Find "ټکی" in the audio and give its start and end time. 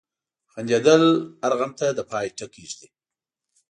2.37-2.63